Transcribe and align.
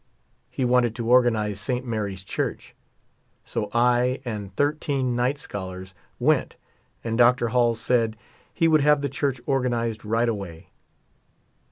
He 0.49 0.65
wanted 0.65 0.95
to 0.95 1.07
organize 1.07 1.59
Saint 1.59 1.85
Mary's 1.85 2.23
Church. 2.23 2.73
So 3.45 3.69
I 3.71 4.19
and 4.25 4.51
thirteen 4.55 5.15
night 5.15 5.37
scholars 5.37 5.93
went, 6.17 6.55
and 7.03 7.19
Dr. 7.19 7.49
Hall 7.49 7.75
said 7.75 8.17
he 8.51 8.67
would 8.67 8.81
have 8.81 9.03
the 9.03 9.09
church 9.09 9.39
organized 9.45 10.03
right 10.03 10.27
away. 10.27 10.69